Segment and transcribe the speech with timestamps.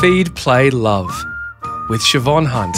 [0.00, 1.08] Feed, Play, Love
[1.88, 2.76] with Siobhan Hunt.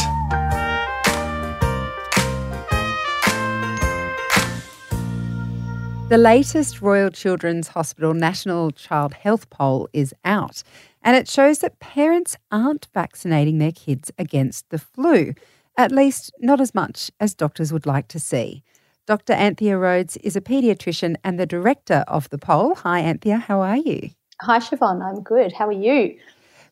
[6.11, 10.63] The latest Royal Children's Hospital National Child Health Poll is out,
[11.03, 15.35] and it shows that parents aren't vaccinating their kids against the flu,
[15.77, 18.63] at least not as much as doctors would like to see.
[19.09, 19.33] Dr.
[19.33, 22.77] Anthea Rhodes is a paediatrician and the director of the poll.
[22.77, 24.11] Hi, Anthea, how are you?
[24.43, 25.53] Hi, Siobhan, I'm good.
[25.53, 26.17] How are you?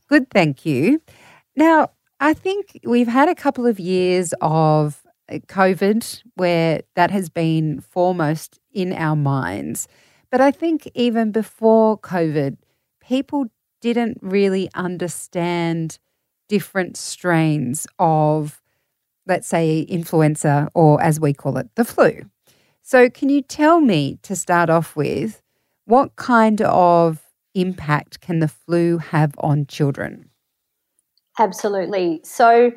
[0.09, 1.00] Good, thank you.
[1.57, 1.90] Now,
[2.21, 7.80] I think we've had a couple of years of uh, COVID where that has been
[7.80, 9.89] foremost in our minds.
[10.30, 12.57] But I think even before COVID,
[13.00, 13.46] people
[13.80, 15.99] didn't really understand
[16.49, 18.63] different strains of,
[19.27, 22.22] let's say, influenza, or as we call it, the flu.
[22.82, 25.43] So, can you tell me to start off with
[25.86, 27.22] what kind of
[27.56, 30.30] impact can the flu have on children?
[31.38, 32.20] Absolutely.
[32.24, 32.72] So,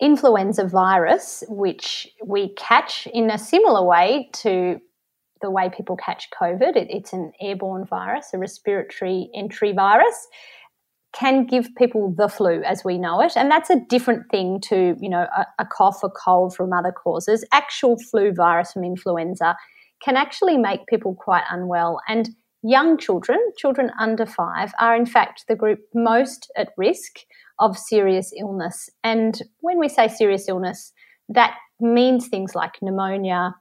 [0.00, 4.80] influenza virus, which we catch in a similar way to
[5.40, 10.26] the way people catch COVID, it, it's an airborne virus, a respiratory entry virus,
[11.14, 13.32] can give people the flu as we know it.
[13.36, 16.92] And that's a different thing to, you know, a, a cough or cold from other
[16.92, 17.44] causes.
[17.52, 19.56] Actual flu virus from influenza
[20.02, 22.00] can actually make people quite unwell.
[22.08, 22.30] And
[22.62, 27.20] young children, children under five, are in fact the group most at risk
[27.58, 28.88] of serious illness.
[29.04, 30.92] And when we say serious illness,
[31.28, 33.54] that means things like pneumonia,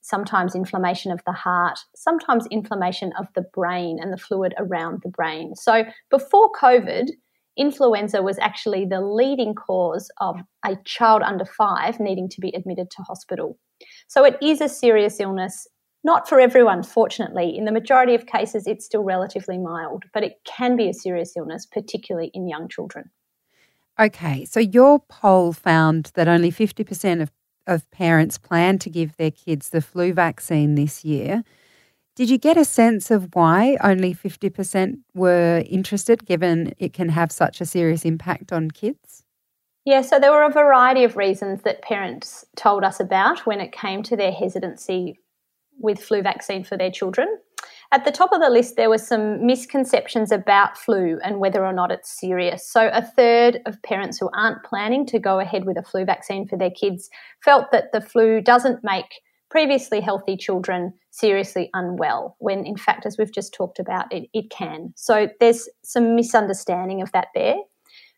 [0.00, 5.08] sometimes inflammation of the heart, sometimes inflammation of the brain and the fluid around the
[5.08, 5.54] brain.
[5.56, 7.08] So before COVID,
[7.56, 12.90] influenza was actually the leading cause of a child under five needing to be admitted
[12.90, 13.58] to hospital.
[14.08, 15.66] So it is a serious illness.
[16.04, 17.56] Not for everyone, fortunately.
[17.56, 21.34] In the majority of cases, it's still relatively mild, but it can be a serious
[21.34, 23.10] illness, particularly in young children.
[23.98, 27.32] Okay, so your poll found that only 50% of,
[27.66, 31.42] of parents plan to give their kids the flu vaccine this year.
[32.16, 37.32] Did you get a sense of why only 50% were interested, given it can have
[37.32, 39.24] such a serious impact on kids?
[39.84, 43.72] Yeah, so there were a variety of reasons that parents told us about when it
[43.72, 45.18] came to their hesitancy
[45.78, 47.38] with flu vaccine for their children.
[47.92, 51.72] At the top of the list, there were some misconceptions about flu and whether or
[51.72, 52.66] not it's serious.
[52.68, 56.48] So, a third of parents who aren't planning to go ahead with a flu vaccine
[56.48, 57.08] for their kids
[57.44, 59.20] felt that the flu doesn't make
[59.50, 64.50] previously healthy children seriously unwell, when in fact, as we've just talked about, it, it
[64.50, 64.92] can.
[64.96, 67.56] So, there's some misunderstanding of that there.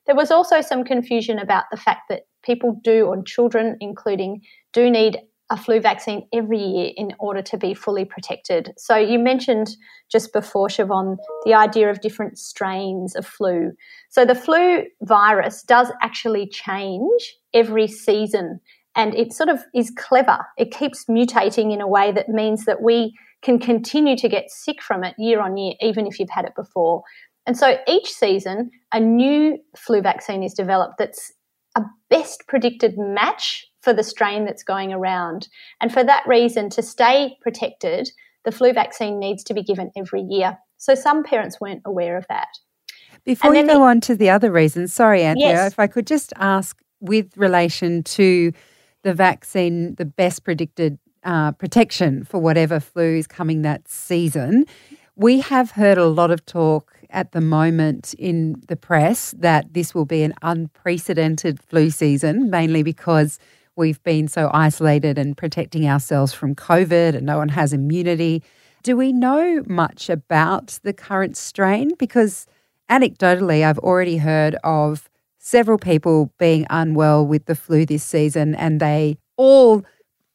[0.07, 4.41] There was also some confusion about the fact that people do, or children including,
[4.73, 5.19] do need
[5.51, 8.73] a flu vaccine every year in order to be fully protected.
[8.77, 9.77] So you mentioned
[10.11, 13.73] just before, Siobhan, the idea of different strains of flu.
[14.11, 18.61] So the flu virus does actually change every season
[18.97, 20.39] and it sort of is clever.
[20.57, 24.83] It keeps mutating in a way that means that we can continue to get sick
[24.83, 27.03] from it year on year, even if you've had it before.
[27.47, 31.33] And so each season, a new flu vaccine is developed that's
[31.77, 35.47] a best predicted match for the strain that's going around.
[35.81, 38.11] And for that reason, to stay protected,
[38.45, 40.59] the flu vaccine needs to be given every year.
[40.77, 42.49] So some parents weren't aware of that.
[43.25, 45.73] Before you go the, on to the other reasons, sorry, Anthea, yes.
[45.73, 48.53] if I could just ask with relation to
[49.05, 54.65] the vaccine, the best predicted uh, protection for whatever flu is coming that season.
[55.15, 59.95] We have heard a lot of talk at the moment in the press that this
[59.95, 63.39] will be an unprecedented flu season, mainly because
[63.77, 68.43] We've been so isolated and protecting ourselves from COVID, and no one has immunity.
[68.83, 71.93] Do we know much about the current strain?
[71.99, 72.47] Because
[72.91, 78.81] anecdotally, I've already heard of several people being unwell with the flu this season, and
[78.81, 79.85] they all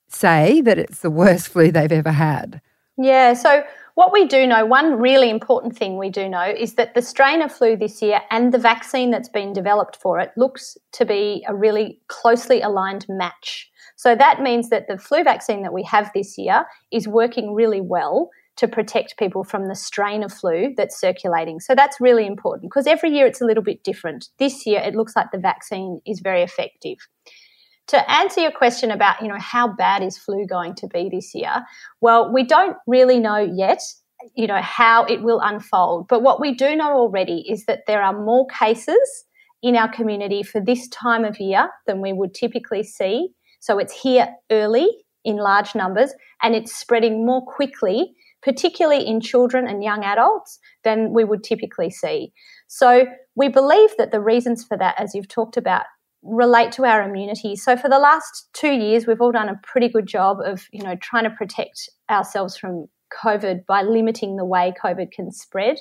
[0.07, 2.62] say that it's the worst flu they've ever had.
[2.96, 3.63] Yeah, so
[4.01, 7.39] what we do know, one really important thing we do know is that the strain
[7.44, 11.45] of flu this year and the vaccine that's been developed for it looks to be
[11.48, 13.69] a really closely aligned match.
[13.98, 17.80] So that means that the flu vaccine that we have this year is working really
[17.80, 21.59] well to protect people from the strain of flu that's circulating.
[21.59, 24.30] So that's really important because every year it's a little bit different.
[24.39, 26.97] This year it looks like the vaccine is very effective
[27.92, 31.34] to answer your question about, you know, how bad is flu going to be this
[31.34, 31.64] year?
[32.02, 33.82] Well, we don't really know yet,
[34.36, 36.08] you know, how it will unfold.
[36.08, 39.26] But what we do know already is that there are more cases
[39.62, 43.30] in our community for this time of year than we would typically see.
[43.60, 44.88] So it's here early
[45.24, 51.14] in large numbers and it's spreading more quickly particularly in children and young adults, than
[51.14, 52.34] we would typically see.
[52.68, 53.06] So
[53.36, 55.86] we believe that the reasons for that, as you've talked about,
[56.23, 57.56] relate to our immunity.
[57.56, 60.83] So for the last two years, we've all done a pretty good job of, you
[60.83, 62.88] know, trying to protect ourselves from
[63.23, 65.77] COVID by limiting the way COVID can spread.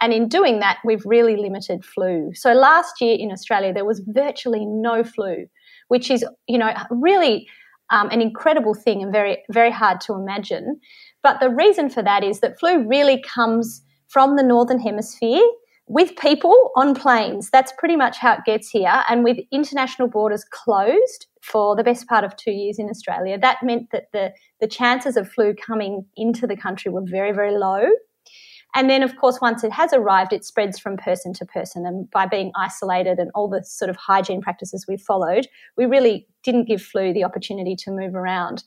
[0.00, 2.32] And in doing that, we've really limited flu.
[2.34, 5.46] So last year in Australia, there was virtually no flu,
[5.88, 7.46] which is, you know, really
[7.90, 10.80] um, an incredible thing and very, very hard to imagine.
[11.22, 15.42] But the reason for that is that flu really comes from the northern hemisphere
[15.92, 17.50] with people on planes.
[17.50, 19.02] That's pretty much how it gets here.
[19.10, 23.58] And with international borders closed for the best part of two years in Australia, that
[23.62, 27.84] meant that the, the chances of flu coming into the country were very, very low.
[28.74, 31.84] And then, of course, once it has arrived, it spreads from person to person.
[31.84, 35.46] And by being isolated and all the sort of hygiene practices we followed,
[35.76, 38.64] we really didn't give flu the opportunity to move around.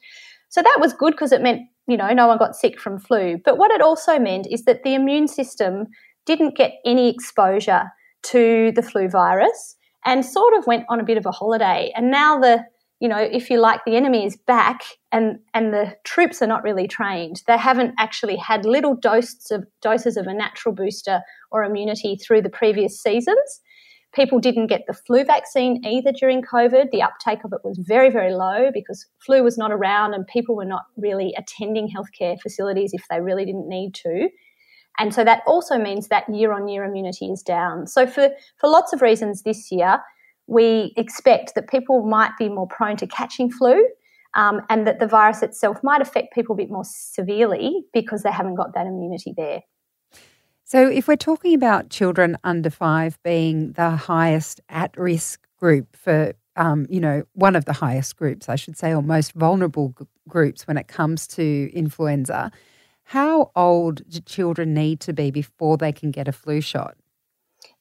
[0.50, 3.40] So that was good because it meant, you know, no one got sick from flu.
[3.44, 5.88] But what it also meant is that the immune system
[6.26, 7.92] didn't get any exposure
[8.24, 9.76] to the flu virus
[10.06, 11.92] and sort of went on a bit of a holiday.
[11.96, 12.66] And now the
[13.00, 14.82] you know, if you like, the enemy is back
[15.12, 17.42] and, and the troops are not really trained.
[17.46, 21.20] They haven't actually had little doses of, doses of a natural booster
[21.52, 23.62] or immunity through the previous seasons.
[24.14, 26.92] People didn't get the flu vaccine either during COVID.
[26.92, 30.56] The uptake of it was very, very low because flu was not around and people
[30.56, 34.30] were not really attending healthcare facilities if they really didn't need to.
[35.00, 37.88] And so that also means that year on year immunity is down.
[37.88, 40.00] So, for, for lots of reasons this year,
[40.48, 43.88] we expect that people might be more prone to catching flu
[44.36, 48.32] um, and that the virus itself might affect people a bit more severely because they
[48.32, 49.62] haven't got that immunity there.
[50.64, 56.34] So, if we're talking about children under five being the highest at risk group for,
[56.56, 60.06] um, you know, one of the highest groups, I should say, or most vulnerable g-
[60.28, 62.52] groups when it comes to influenza,
[63.06, 66.98] how old do children need to be before they can get a flu shot?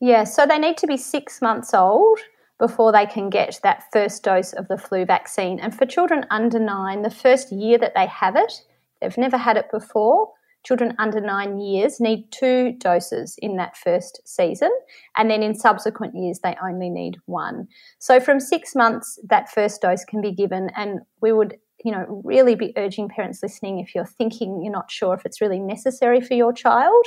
[0.00, 2.19] Yeah, so they need to be six months old
[2.59, 5.59] before they can get that first dose of the flu vaccine.
[5.59, 8.53] And for children under nine, the first year that they have it,
[9.00, 10.31] they've never had it before.
[10.65, 14.70] Children under nine years need two doses in that first season,
[15.15, 17.69] and then in subsequent years, they only need one.
[17.99, 22.23] So, from six months, that first dose can be given, and we would you know,
[22.25, 26.21] really be urging parents listening if you're thinking you're not sure if it's really necessary
[26.21, 27.05] for your child,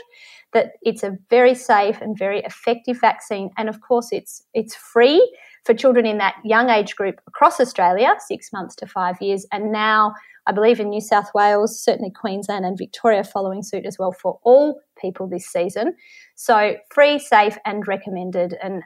[0.53, 3.49] that it's a very safe and very effective vaccine.
[3.57, 5.19] And of course, it's it's free
[5.65, 9.47] for children in that young age group across Australia, six months to five years.
[9.51, 10.13] And now,
[10.45, 14.39] I believe in New South Wales, certainly Queensland and Victoria following suit as well for
[14.43, 15.95] all people this season.
[16.35, 18.55] So free, safe, and recommended.
[18.61, 18.83] And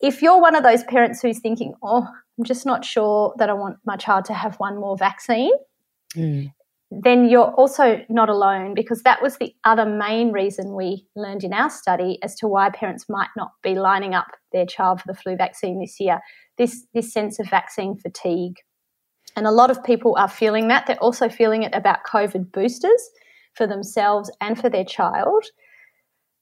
[0.00, 2.06] if you're one of those parents who's thinking, oh,
[2.38, 5.52] I'm just not sure that I want my child to have one more vaccine,
[6.14, 6.52] mm.
[6.90, 11.52] then you're also not alone because that was the other main reason we learned in
[11.52, 15.18] our study as to why parents might not be lining up their child for the
[15.18, 16.20] flu vaccine this year.
[16.58, 18.56] This, this sense of vaccine fatigue.
[19.36, 20.86] And a lot of people are feeling that.
[20.86, 23.10] They're also feeling it about COVID boosters
[23.54, 25.44] for themselves and for their child.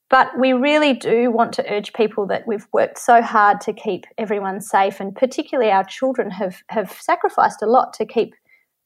[0.09, 4.05] But we really do want to urge people that we've worked so hard to keep
[4.19, 8.35] everyone safe, and particularly our children have, have sacrificed a lot to keep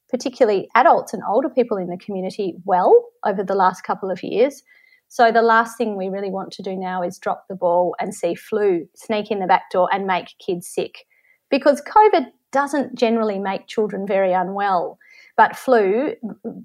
[0.09, 4.63] particularly adults and older people in the community well over the last couple of years.
[5.09, 8.15] So the last thing we really want to do now is drop the ball and
[8.15, 11.05] see flu sneak in the back door and make kids sick.
[11.51, 14.99] Because COVID doesn't generally make children very unwell,
[15.37, 16.15] but flu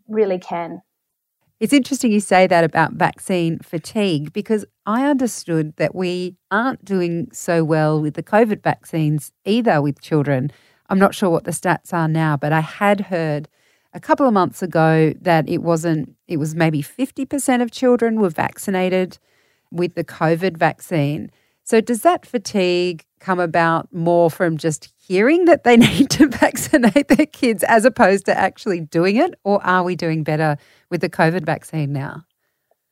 [0.08, 0.82] really can.
[1.62, 7.30] It's interesting you say that about vaccine fatigue because I understood that we aren't doing
[7.32, 10.52] so well with the COVID vaccines either with children.
[10.90, 13.48] I'm not sure what the stats are now, but I had heard
[13.94, 18.30] a couple of months ago that it wasn't, it was maybe 50% of children were
[18.30, 19.18] vaccinated
[19.72, 21.32] with the COVID vaccine.
[21.66, 27.08] So, does that fatigue come about more from just hearing that they need to vaccinate
[27.08, 29.34] their kids as opposed to actually doing it?
[29.44, 30.58] Or are we doing better
[30.92, 32.24] with the COVID vaccine now?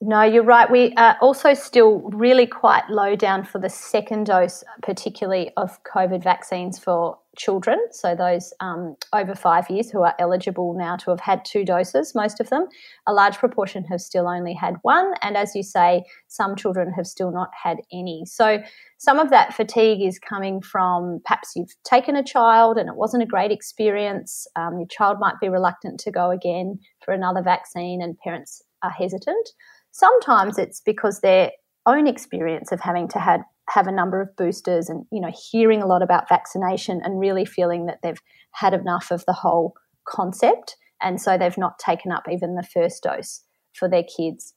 [0.05, 0.69] No, you're right.
[0.69, 6.21] We are also still really quite low down for the second dose, particularly of COVID
[6.21, 7.79] vaccines for children.
[7.91, 12.13] So, those um, over five years who are eligible now to have had two doses,
[12.13, 12.67] most of them.
[13.07, 15.13] A large proportion have still only had one.
[15.21, 18.23] And as you say, some children have still not had any.
[18.25, 18.61] So,
[18.97, 23.23] some of that fatigue is coming from perhaps you've taken a child and it wasn't
[23.23, 24.47] a great experience.
[24.57, 28.91] Um, your child might be reluctant to go again for another vaccine, and parents are
[28.91, 29.47] hesitant.
[29.93, 31.51] Sometimes it's because their
[31.85, 35.81] own experience of having to had, have a number of boosters and you know hearing
[35.81, 38.21] a lot about vaccination and really feeling that they've
[38.51, 39.73] had enough of the whole
[40.05, 43.41] concept and so they've not taken up even the first dose
[43.73, 44.53] for their kids.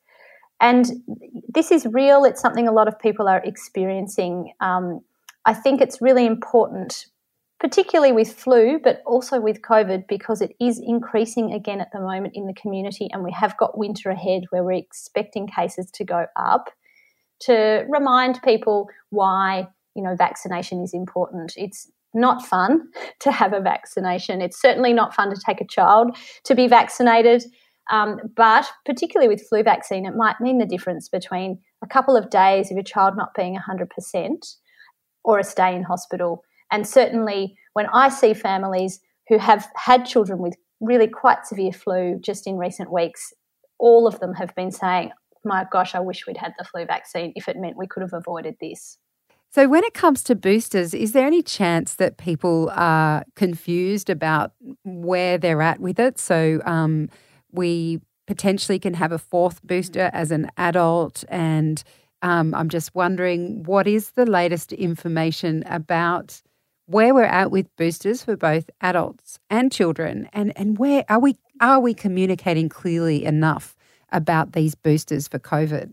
[0.61, 0.87] And
[1.53, 4.53] this is real, it's something a lot of people are experiencing.
[4.61, 5.01] Um,
[5.45, 7.07] I think it's really important,
[7.61, 12.35] particularly with flu, but also with COVID, because it is increasing again at the moment
[12.35, 16.27] in the community, and we have got winter ahead where we're expecting cases to go
[16.37, 16.71] up.
[17.41, 21.53] To remind people why you know vaccination is important.
[21.57, 22.89] It's not fun
[23.21, 24.41] to have a vaccination.
[24.41, 27.45] It's certainly not fun to take a child to be vaccinated.
[27.91, 32.31] Um, but particularly with flu vaccine, it might mean the difference between a couple of
[32.31, 34.57] days of your child not being 100%
[35.25, 36.43] or a stay in hospital.
[36.71, 42.19] And certainly when I see families who have had children with really quite severe flu
[42.21, 43.33] just in recent weeks,
[43.79, 45.11] all of them have been saying,
[45.45, 48.13] my gosh, I wish we'd had the flu vaccine if it meant we could have
[48.13, 48.99] avoided this.
[49.51, 54.53] So, when it comes to boosters, is there any chance that people are confused about
[54.85, 56.19] where they're at with it?
[56.19, 57.09] So, um,
[57.53, 61.25] we potentially can have a fourth booster as an adult.
[61.29, 61.83] And
[62.23, 66.43] um, I'm just wondering what is the latest information about
[66.87, 71.37] where we're at with boosters for both adults and children, and, and where are we
[71.61, 73.75] are we communicating clearly enough
[74.13, 75.93] about these boosters for COVID?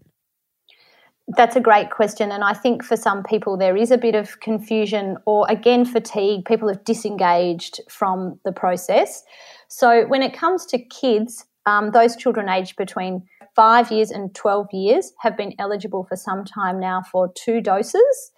[1.30, 2.32] That's a great question.
[2.32, 6.44] And I think for some people, there is a bit of confusion or, again, fatigue.
[6.44, 9.24] People have disengaged from the process.
[9.70, 13.24] So, when it comes to kids, um, those children aged between
[13.56, 18.32] five years and 12 years have been eligible for some time now for two doses.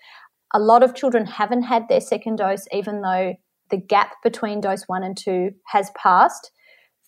[0.55, 3.35] A lot of children haven't had their second dose, even though
[3.71, 6.49] the gap between dose one and two has passed.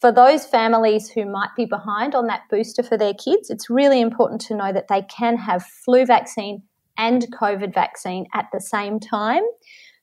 [0.02, 4.02] For those families who might be behind on that booster for their kids, it's really
[4.02, 6.62] important to know that they can have flu vaccine
[6.98, 9.44] and COVID vaccine at the same time.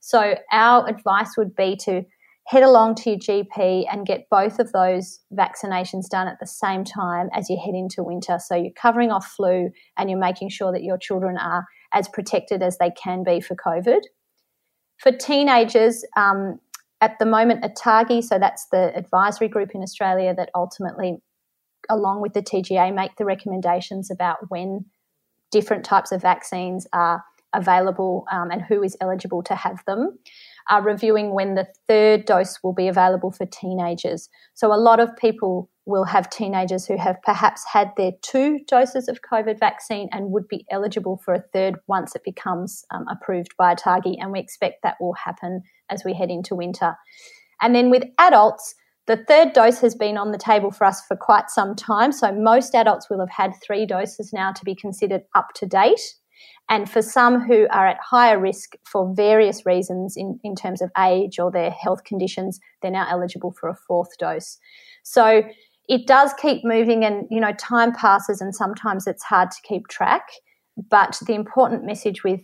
[0.00, 2.02] So, our advice would be to
[2.46, 6.82] head along to your GP and get both of those vaccinations done at the same
[6.82, 8.38] time as you head into winter.
[8.38, 12.62] So, you're covering off flu and you're making sure that your children are as protected
[12.62, 14.00] as they can be for COVID.
[14.98, 16.60] For teenagers, um,
[17.00, 21.18] at the moment, ATAGI, so that's the advisory group in Australia that ultimately,
[21.90, 24.86] along with the TGA, make the recommendations about when
[25.50, 27.22] different types of vaccines are
[27.54, 30.18] available um, and who is eligible to have them
[30.70, 34.28] are reviewing when the third dose will be available for teenagers.
[34.54, 39.09] So, a lot of people will have teenagers who have perhaps had their two doses
[39.09, 43.55] of COVID vaccine and would be eligible for a third once it becomes um, approved
[43.59, 44.17] by ATAGI.
[44.19, 46.97] And we expect that will happen as we head into winter.
[47.61, 48.75] And then with adults,
[49.07, 52.12] the third dose has been on the table for us for quite some time.
[52.12, 56.14] So most adults will have had three doses now to be considered up to date.
[56.71, 60.91] And for some who are at higher risk for various reasons in, in terms of
[60.99, 64.59] age or their health conditions, they're now eligible for a fourth dose.
[65.03, 65.43] So
[65.88, 69.88] it does keep moving and, you know, time passes and sometimes it's hard to keep
[69.88, 70.26] track.
[70.91, 72.43] But the important message with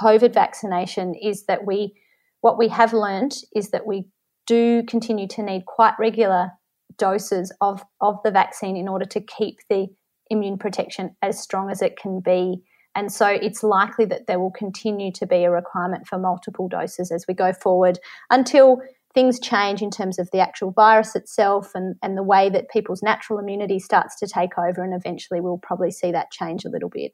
[0.00, 1.94] COVID vaccination is that we,
[2.40, 4.06] what we have learned is that we
[4.46, 6.50] do continue to need quite regular
[6.96, 9.86] doses of, of the vaccine in order to keep the
[10.30, 12.62] immune protection as strong as it can be.
[12.94, 17.12] And so it's likely that there will continue to be a requirement for multiple doses
[17.12, 17.98] as we go forward
[18.30, 18.80] until
[19.14, 23.02] things change in terms of the actual virus itself and, and the way that people's
[23.02, 24.82] natural immunity starts to take over.
[24.82, 27.12] And eventually we'll probably see that change a little bit.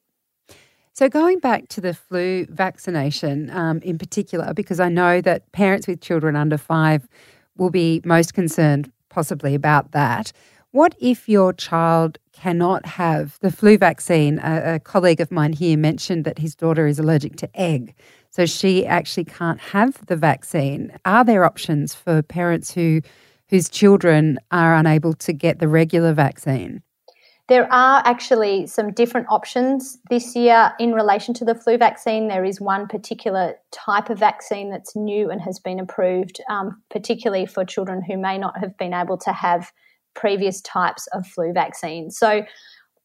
[0.93, 5.89] So, going back to the flu vaccination um, in particular, because I know that parents
[5.89, 7.09] with children under five
[7.57, 10.33] will be most concerned possibly about that.
[10.71, 14.41] What if your child cannot have the flu vaccine?
[14.41, 17.95] A, a, colleague of mine here mentioned that his daughter is allergic to egg,
[18.35, 20.93] so she actually can't have the vaccine.
[21.05, 23.01] Are there options for parents who
[23.49, 26.83] whose children are unable to get the regular vaccine?
[27.47, 32.27] There are actually some different options this year in relation to the flu vaccine.
[32.27, 37.47] There is one particular type of vaccine that's new and has been approved, um, particularly
[37.47, 39.71] for children who may not have been able to have
[40.15, 42.11] previous types of flu vaccine.
[42.11, 42.45] So,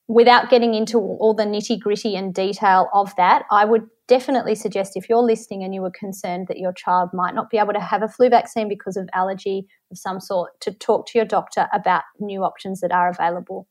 [0.10, 4.94] without getting into all the nitty gritty and detail of that, I would definitely suggest
[4.98, 7.80] if you're listening and you were concerned that your child might not be able to
[7.80, 11.68] have a flu vaccine because of allergy of some sort, to talk to your doctor
[11.72, 13.68] about new options that are available.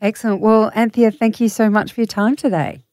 [0.00, 0.40] Excellent.
[0.40, 2.86] Well, Anthea, thank you so much for your time today.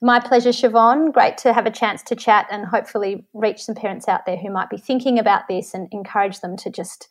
[0.00, 1.12] My pleasure, Siobhan.
[1.12, 4.50] Great to have a chance to chat and hopefully reach some parents out there who
[4.50, 7.08] might be thinking about this and encourage them to just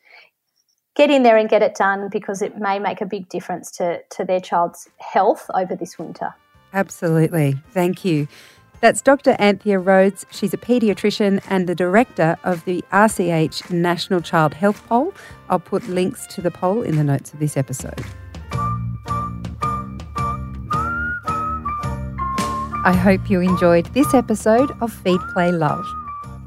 [0.95, 4.01] get in there and get it done because it may make a big difference to,
[4.11, 6.33] to their child's health over this winter.
[6.73, 7.57] Absolutely.
[7.71, 8.27] Thank you.
[8.81, 9.35] That's Dr.
[9.39, 10.25] Anthea Rhodes.
[10.31, 15.13] She's a paediatrician and the director of the RCH National Child Health Poll.
[15.49, 18.03] I'll put links to the poll in the notes of this episode.
[22.87, 25.85] I hope you enjoyed this episode of Feed Play Love.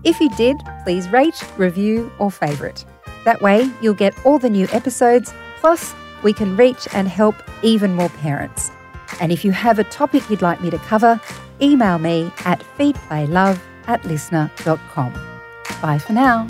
[0.05, 2.85] If you did, please rate, review, or favourite.
[3.28, 7.92] That way, you'll get all the new episodes, plus, we can reach and help even
[7.92, 8.70] more parents.
[9.20, 11.20] And if you have a topic you'd like me to cover,
[11.61, 15.12] email me at feedplaylove at listnr.com.
[15.82, 16.47] Bye for now.